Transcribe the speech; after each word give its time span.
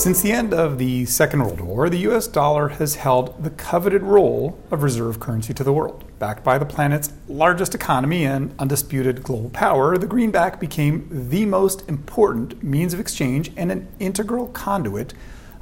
Since 0.00 0.22
the 0.22 0.32
end 0.32 0.54
of 0.54 0.78
the 0.78 1.04
Second 1.04 1.40
World 1.44 1.60
War, 1.60 1.90
the 1.90 1.98
US 2.08 2.26
dollar 2.26 2.68
has 2.68 2.94
held 2.94 3.44
the 3.44 3.50
coveted 3.50 4.02
role 4.02 4.58
of 4.70 4.82
reserve 4.82 5.20
currency 5.20 5.52
to 5.52 5.62
the 5.62 5.74
world. 5.74 6.04
Backed 6.18 6.42
by 6.42 6.56
the 6.56 6.64
planet's 6.64 7.12
largest 7.28 7.74
economy 7.74 8.24
and 8.24 8.54
undisputed 8.58 9.22
global 9.22 9.50
power, 9.50 9.98
the 9.98 10.06
greenback 10.06 10.58
became 10.58 11.06
the 11.28 11.44
most 11.44 11.86
important 11.86 12.64
means 12.64 12.94
of 12.94 12.98
exchange 12.98 13.52
and 13.58 13.70
an 13.70 13.88
integral 13.98 14.46
conduit 14.46 15.12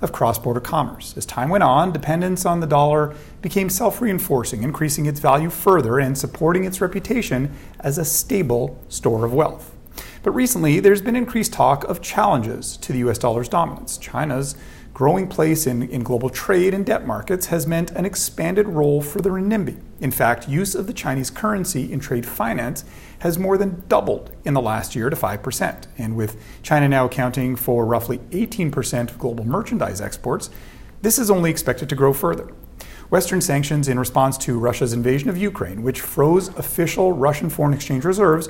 of 0.01 0.13
cross 0.13 0.39
border 0.39 0.61
commerce. 0.61 1.17
As 1.17 1.27
time 1.27 1.49
went 1.49 1.65
on, 1.65 1.91
dependence 1.91 2.47
on 2.47 2.61
the 2.61 2.67
dollar 2.69 3.17
became 3.43 3.69
self 3.69 4.01
reinforcing, 4.01 4.63
increasing 4.63 5.07
its 5.07 5.19
value 5.19 5.51
further 5.51 5.99
and 5.99 6.17
supporting 6.17 6.63
its 6.63 6.81
reputation 6.81 7.53
as 7.81 7.99
a 7.99 8.05
stable 8.05 8.81
store 8.89 9.25
of 9.25 9.35
wealth. 9.35 9.75
But 10.23 10.33
recently, 10.33 10.81
there's 10.81 11.03
been 11.03 11.17
increased 11.17 11.53
talk 11.53 11.85
of 11.85 12.03
challenges 12.03 12.77
to 12.79 12.93
the 12.93 12.99
US 13.01 13.19
dollar's 13.19 13.49
dominance. 13.49 13.99
China's 13.99 14.57
growing 14.99 15.29
place 15.29 15.65
in, 15.67 15.83
in 15.85 16.03
global 16.03 16.29
trade 16.29 16.75
and 16.75 16.85
debt 16.85 17.07
markets 17.07 17.47
has 17.47 17.69
meant 17.69 17.93
an 17.93 18.05
expanded 18.05 18.67
role 18.67 19.01
for 19.01 19.21
the 19.21 19.31
renminbi. 19.31 19.81
In 20.01 20.11
fact, 20.11 20.49
use 20.49 20.75
of 20.75 20.89
the 20.89 20.93
Chinese 20.93 21.31
currency 21.31 21.93
in 21.93 22.01
trade 22.01 22.27
finance 22.27 22.85
has 23.21 23.39
more 23.39 23.57
than 23.57 23.85
doubled 23.89 24.35
in 24.45 24.55
the 24.55 24.61
last 24.61 24.97
year 24.97 25.09
to 25.09 25.15
5%. 25.15 25.87
And 25.99 26.17
with 26.17 26.43
China 26.63 26.89
now 26.89 27.05
accounting 27.05 27.55
for 27.55 27.87
roughly 27.87 28.19
18% 28.31 29.11
of 29.11 29.19
global 29.19 29.45
merchandise 29.45 30.01
exports, 30.01 30.51
this 31.01 31.19
is 31.19 31.31
only 31.31 31.51
expected 31.51 31.89
to 31.91 31.95
grow 31.95 32.13
further. 32.13 32.53
Western 33.09 33.41
sanctions 33.41 33.89
in 33.89 33.99
response 33.99 34.37
to 34.37 34.59
Russia's 34.59 34.93
invasion 34.93 35.31
of 35.31 35.39
Ukraine, 35.39 35.83
which 35.83 36.01
froze 36.01 36.49
official 36.49 37.13
Russian 37.13 37.49
foreign 37.49 37.73
exchange 37.73 38.05
reserves, 38.05 38.49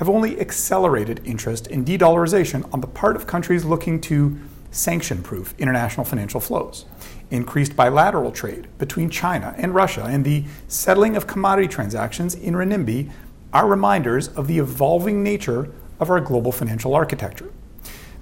have 0.00 0.08
only 0.08 0.40
accelerated 0.40 1.20
interest 1.26 1.66
in 1.66 1.84
de 1.84 1.98
dollarization 1.98 2.66
on 2.72 2.80
the 2.80 2.86
part 2.86 3.16
of 3.16 3.26
countries 3.26 3.66
looking 3.66 4.00
to 4.00 4.34
sanction 4.70 5.22
proof 5.22 5.54
international 5.58 6.06
financial 6.06 6.40
flows. 6.40 6.86
Increased 7.30 7.76
bilateral 7.76 8.32
trade 8.32 8.66
between 8.78 9.10
China 9.10 9.54
and 9.58 9.74
Russia 9.74 10.04
and 10.08 10.24
the 10.24 10.44
settling 10.68 11.18
of 11.18 11.26
commodity 11.26 11.68
transactions 11.68 12.34
in 12.34 12.54
renminbi 12.54 13.10
are 13.52 13.66
reminders 13.66 14.28
of 14.28 14.46
the 14.46 14.58
evolving 14.58 15.22
nature 15.22 15.70
of 15.98 16.08
our 16.08 16.18
global 16.18 16.50
financial 16.50 16.94
architecture. 16.94 17.52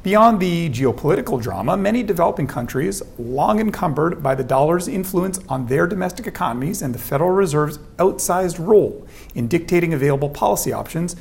Beyond 0.03 0.41
the 0.41 0.71
geopolitical 0.71 1.41
drama, 1.41 1.77
many 1.77 2.03
developing 2.03 2.49
countries, 2.49 3.05
long 3.19 3.61
encumbered 3.61 4.21
by 4.21 4.35
the 4.35 4.43
dollar's 4.43 4.89
influence 4.89 5.39
on 5.49 5.67
their 5.67 5.87
domestic 5.87 6.27
economies 6.27 6.83
and 6.83 6.93
the 6.93 6.99
Federal 6.99 7.31
Reserve's 7.31 7.79
outsized 7.99 8.59
role 8.59 9.07
in 9.37 9.47
dictating 9.47 9.95
available 9.95 10.29
policy 10.29 10.73
options, 10.73 11.15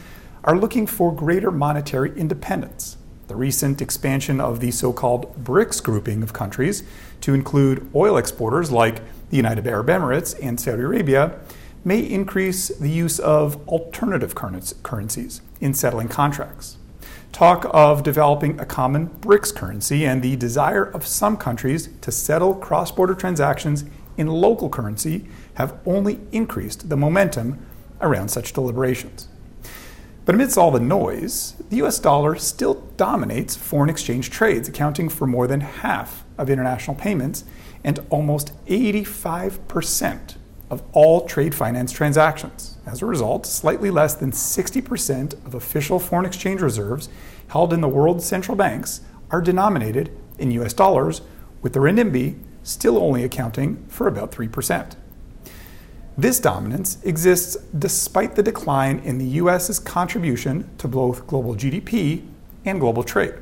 are 0.48 0.58
looking 0.58 0.88
for 0.88 1.14
greater 1.14 1.52
monetary 1.52 2.18
independence. 2.18 2.96
The 3.28 3.36
recent 3.36 3.82
expansion 3.82 4.40
of 4.40 4.62
the 4.62 4.72
so 4.72 4.94
called 4.94 5.44
BRICS 5.44 5.84
grouping 5.84 6.24
of 6.24 6.32
countries 6.32 6.84
to 7.20 7.34
include 7.34 7.90
oil 7.94 8.16
exporters 8.16 8.72
like 8.72 9.02
the 9.30 9.36
United 9.36 9.68
Arab 9.68 9.88
Emirates 9.88 10.40
and 10.42 10.58
Saudi 10.58 10.84
Arabia 10.84 11.38
may 11.84 12.00
increase 12.00 12.70
the 12.70 12.90
use 12.90 13.20
of 13.20 13.68
alternative 13.68 14.34
currencies 14.36 15.42
in 15.60 15.74
settling 15.74 16.08
contracts. 16.08 16.78
Talk 17.34 17.70
of 17.72 18.02
developing 18.02 18.58
a 18.58 18.66
common 18.66 19.10
BRICS 19.10 19.54
currency 19.54 20.06
and 20.06 20.24
the 20.24 20.38
desire 20.38 20.86
of 20.86 21.06
some 21.06 21.36
countries 21.36 21.90
to 22.00 22.10
settle 22.10 22.56
cross 22.56 22.90
border 22.90 23.16
transactions 23.16 23.84
in 24.16 24.28
local 24.28 24.70
currency 24.70 25.28
have 25.56 25.78
only 25.86 26.22
increased 26.32 26.88
the 26.88 26.96
momentum 26.96 27.66
around 28.00 28.30
such 28.30 28.54
deliberations. 28.54 29.28
But 30.28 30.36
amidst 30.36 30.58
all 30.58 30.72
the 30.72 30.82
noise, 30.82 31.54
the 31.70 31.78
US 31.84 32.00
dollar 32.00 32.36
still 32.36 32.84
dominates 32.98 33.56
foreign 33.56 33.90
exchange 33.90 34.30
trades, 34.30 34.68
accounting 34.68 35.08
for 35.08 35.26
more 35.26 35.48
than 35.48 35.62
half 35.62 36.26
of 36.38 36.50
international 36.50 36.98
payments 36.98 37.46
and 37.82 38.02
almost 38.10 38.52
85% 38.66 40.36
of 40.70 40.84
all 40.92 41.26
trade 41.26 41.56
finance 41.56 41.94
transactions. 41.94 42.76
As 42.86 43.02
a 43.02 43.06
result, 43.06 43.46
slightly 43.46 43.90
less 43.90 44.16
than 44.16 44.32
60% 44.32 45.46
of 45.46 45.56
official 45.56 45.98
foreign 45.98 46.26
exchange 46.26 46.60
reserves 46.60 47.08
held 47.48 47.72
in 47.72 47.80
the 47.80 47.88
world's 47.88 48.26
central 48.26 48.58
banks 48.58 49.00
are 49.32 49.42
denominated 49.42 50.12
in 50.38 50.52
US 50.52 50.74
dollars, 50.74 51.22
with 51.62 51.72
the 51.72 51.80
renminbi 51.80 52.38
still 52.64 52.98
only 52.98 53.24
accounting 53.24 53.86
for 53.88 54.10
about 54.10 54.34
3%. 54.34 54.98
This 56.20 56.40
dominance 56.40 56.98
exists 57.04 57.58
despite 57.78 58.36
the 58.36 58.42
decline 58.42 58.98
in 59.00 59.20
the 59.20 59.40
US's 59.42 59.78
contribution 59.78 60.68
to 60.80 60.88
both 60.88 61.28
global 61.28 61.54
GDP 61.54 62.26
and 62.66 62.80
global 62.80 63.04
trade. 63.04 63.36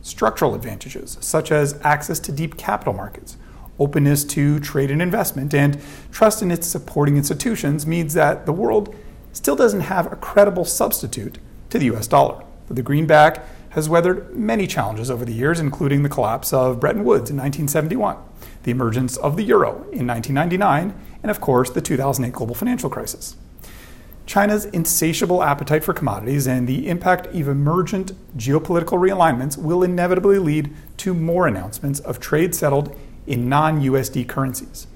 Structural 0.00 0.54
advantages, 0.54 1.18
such 1.20 1.52
as 1.52 1.78
access 1.82 2.18
to 2.20 2.32
deep 2.32 2.56
capital 2.56 2.94
markets, 2.94 3.36
openness 3.78 4.24
to 4.24 4.58
trade 4.58 4.90
and 4.90 5.02
investment, 5.02 5.52
and 5.52 5.78
trust 6.10 6.40
in 6.40 6.50
its 6.50 6.66
supporting 6.66 7.18
institutions, 7.18 7.86
means 7.86 8.14
that 8.14 8.46
the 8.46 8.52
world 8.52 8.94
still 9.34 9.54
doesn't 9.54 9.80
have 9.80 10.10
a 10.10 10.16
credible 10.16 10.64
substitute 10.64 11.36
to 11.68 11.78
the 11.78 11.94
US 11.94 12.06
dollar. 12.06 12.42
The 12.68 12.82
greenback 12.82 13.44
has 13.70 13.90
weathered 13.90 14.34
many 14.34 14.66
challenges 14.66 15.10
over 15.10 15.26
the 15.26 15.34
years, 15.34 15.60
including 15.60 16.02
the 16.02 16.08
collapse 16.08 16.54
of 16.54 16.80
Bretton 16.80 17.04
Woods 17.04 17.28
in 17.28 17.36
1971, 17.36 18.16
the 18.62 18.70
emergence 18.70 19.18
of 19.18 19.36
the 19.36 19.42
euro 19.42 19.72
in 19.92 20.06
1999, 20.06 20.94
and 21.24 21.30
of 21.30 21.40
course, 21.40 21.70
the 21.70 21.80
2008 21.80 22.34
global 22.34 22.54
financial 22.54 22.90
crisis. 22.90 23.34
China's 24.26 24.66
insatiable 24.66 25.42
appetite 25.42 25.82
for 25.82 25.94
commodities 25.94 26.46
and 26.46 26.68
the 26.68 26.86
impact 26.86 27.28
of 27.28 27.48
emergent 27.48 28.12
geopolitical 28.36 28.98
realignments 28.98 29.56
will 29.56 29.82
inevitably 29.82 30.38
lead 30.38 30.70
to 30.98 31.14
more 31.14 31.46
announcements 31.46 31.98
of 32.00 32.20
trade 32.20 32.54
settled 32.54 32.94
in 33.26 33.48
non 33.48 33.80
USD 33.80 34.28
currencies. 34.28 34.86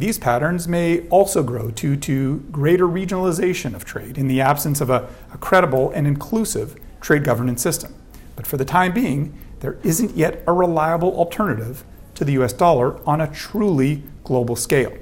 These 0.00 0.18
patterns 0.18 0.66
may 0.66 1.06
also 1.10 1.44
grow 1.44 1.70
due 1.70 1.96
to 1.98 2.38
greater 2.50 2.88
regionalization 2.88 3.72
of 3.72 3.84
trade 3.84 4.18
in 4.18 4.26
the 4.26 4.40
absence 4.40 4.80
of 4.80 4.90
a, 4.90 5.08
a, 5.32 5.38
credible 5.38 5.92
and 5.92 6.08
inclusive 6.08 6.74
trade 7.00 7.22
governance 7.22 7.62
system. 7.62 7.94
But 8.34 8.48
for 8.48 8.56
the 8.56 8.64
time 8.64 8.92
being, 8.92 9.38
there 9.60 9.78
isn't 9.84 10.16
yet 10.16 10.42
a 10.48 10.52
reliable 10.52 11.16
alternative 11.16 11.84
to 12.16 12.24
the 12.24 12.32
US 12.42 12.52
dollar 12.52 13.00
on 13.06 13.20
a 13.20 13.32
truly 13.32 14.02
global 14.24 14.56
scale 14.56 14.92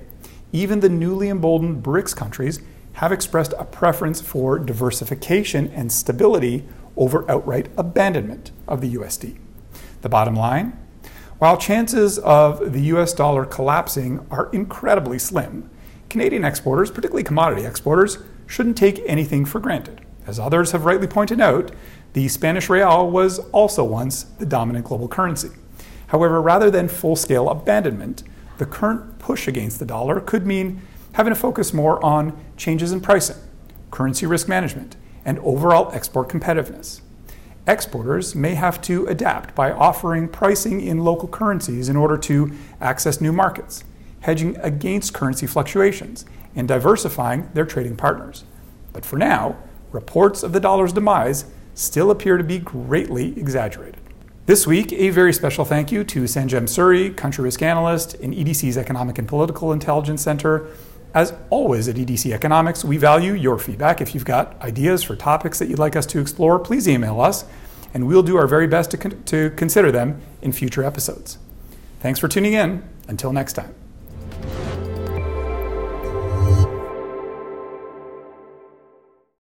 even 0.56 0.81
the 0.81 0.89
newly 0.89 1.28
emboldened 1.28 1.83
BRICS 1.83 2.17
countries 2.17 2.61
have 2.94 3.12
expressed 3.12 3.55
a 3.59 3.65
preference 3.65 4.21
for 4.21 4.59
diversification 4.59 5.69
and 5.69 5.93
stability 5.93 6.65
over 6.97 7.31
outright 7.31 7.69
abandonment 7.77 8.53
of 8.67 8.81
the 8.81 8.94
USD. 8.94 9.37
The 10.00 10.09
bottom 10.09 10.34
line 10.34 10.78
while 11.39 11.59
chances 11.59 12.19
of 12.21 12.72
the 12.72 12.81
US 12.93 13.12
dollar 13.12 13.44
collapsing 13.44 14.27
are 14.31 14.49
incredibly 14.53 15.19
slim, 15.19 15.69
Canadian 16.09 16.44
exporters, 16.44 16.91
particularly 16.91 17.25
commodity 17.25 17.67
exporters, 17.67 18.19
shouldn't 18.47 18.78
take 18.78 19.03
anything 19.06 19.44
for 19.44 19.61
granted. 19.61 20.00
As 20.27 20.38
others 20.38 20.73
have 20.73 20.87
rightly 20.87 21.06
pointed 21.06 21.41
out, 21.41 21.73
the 22.15 22.28
Spanish 22.28 22.71
real 22.71 23.11
was 23.11 23.38
also 23.50 23.84
once 23.84 24.23
the 24.23 24.47
dominant 24.47 24.87
global 24.87 25.09
currency. 25.09 25.50
However, 26.06 26.41
rather 26.41 26.71
than 26.71 26.88
full 26.88 27.17
scale 27.17 27.50
abandonment, 27.50 28.23
the 28.59 28.67
current 28.67 29.19
push 29.19 29.49
against 29.49 29.78
the 29.78 29.84
dollar 29.84 30.21
could 30.21 30.47
mean 30.47 30.83
having 31.12 31.33
to 31.33 31.39
focus 31.39 31.72
more 31.72 32.03
on 32.05 32.39
changes 32.56 32.93
in 32.93 33.00
pricing, 33.00 33.37
currency 33.91 34.27
risk 34.27 34.49
management, 34.49 34.97
and 35.25 35.39
overall 35.41 35.91
export 35.93 36.28
competitiveness. 36.28 37.00
Exporters 37.67 38.34
may 38.34 38.55
have 38.55 38.81
to 38.83 39.06
adapt 39.06 39.55
by 39.55 39.72
offering 39.72 40.28
pricing 40.28 40.81
in 40.81 40.99
local 40.99 41.28
currencies 41.28 41.89
in 41.89 41.97
order 41.97 42.17
to 42.17 42.53
access 42.81 43.21
new 43.21 43.33
markets, 43.33 43.83
hedging 44.21 44.56
against 44.59 45.12
currency 45.12 45.47
fluctuations, 45.47 46.25
and 46.55 46.69
diversifying 46.69 47.49
their 47.55 47.67
trading 47.67 47.97
partners. 47.97 48.44
But 48.93 49.05
for 49.05 49.19
now, 49.19 49.56
reports 49.91 50.43
of 50.43 50.53
the 50.53 50.61
dollar's 50.61 50.93
demise 50.93 51.47
still 51.75 52.11
appear 52.11 52.37
to 52.37 52.44
be 52.44 52.59
greatly 52.59 53.38
exaggerated. 53.38 54.00
This 54.46 54.64
week, 54.64 54.93
a 54.93 55.10
very 55.10 55.32
special 55.32 55.64
thank 55.64 55.90
you 55.90 56.04
to 56.04 56.22
Sanjem 56.22 56.69
Suri, 56.69 57.16
country 57.16 57.43
risk 57.43 57.62
analyst 57.62 58.14
in 58.14 58.32
EDC's 58.32 58.78
Economic 58.78 59.19
and 59.19 59.26
Political 59.26 59.72
Intelligence 59.72 60.22
Center. 60.22 60.69
As 61.14 61.34
always 61.50 61.88
at 61.88 61.96
EDC 61.96 62.32
Economics, 62.32 62.84
we 62.84 62.96
value 62.96 63.32
your 63.32 63.58
feedback. 63.58 64.00
If 64.00 64.14
you've 64.14 64.25
got 64.25 64.56
ideas 64.62 65.02
for 65.02 65.16
topics 65.16 65.58
that 65.58 65.66
you'd 65.66 65.81
like 65.81 65.96
us 65.96 66.06
to 66.06 66.20
explore, 66.20 66.60
please 66.60 66.88
email 66.88 67.20
us, 67.20 67.44
and 67.93 68.06
we'll 68.06 68.22
do 68.22 68.37
our 68.37 68.46
very 68.46 68.69
best 68.69 68.93
to, 68.93 68.96
con- 68.96 69.20
to 69.25 69.50
consider 69.56 69.90
them 69.90 70.22
in 70.43 70.52
future 70.52 70.84
episodes. 70.84 71.38
Thanks 71.98 72.20
for 72.20 72.28
tuning 72.28 72.52
in. 72.52 72.84
Until 73.08 73.32
next 73.32 73.54
time. 73.54 73.86